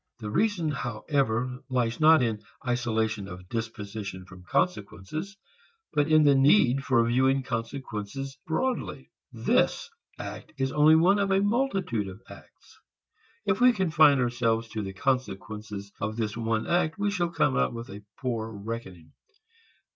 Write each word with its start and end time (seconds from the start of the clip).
The 0.17 0.31
reason, 0.31 0.71
however, 0.71 1.59
lies 1.69 1.99
not 1.99 2.23
in 2.23 2.41
isolation 2.67 3.27
of 3.27 3.47
disposition 3.49 4.25
from 4.25 4.43
consequences, 4.49 5.37
but 5.93 6.07
in 6.07 6.23
the 6.23 6.33
need 6.33 6.83
for 6.83 7.05
viewing 7.05 7.43
consequences 7.43 8.35
broadly. 8.47 9.11
This 9.31 9.91
act 10.17 10.53
is 10.57 10.71
only 10.71 10.95
one 10.95 11.19
of 11.19 11.29
a 11.29 11.39
multitude 11.39 12.07
of 12.07 12.23
acts. 12.27 12.79
If 13.45 13.61
we 13.61 13.73
confine 13.73 14.17
ourselves 14.19 14.69
to 14.69 14.81
the 14.81 14.93
consequences 14.93 15.91
of 16.01 16.15
this 16.15 16.35
one 16.35 16.65
act 16.65 16.97
we 16.97 17.11
shall 17.11 17.29
come 17.29 17.55
out 17.55 17.71
with 17.71 17.91
a 17.91 18.01
poor 18.17 18.49
reckoning. 18.49 19.11